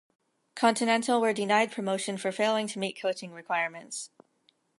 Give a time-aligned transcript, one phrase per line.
[0.55, 4.09] Continental were denied promotion for failing to meet coaching requirements.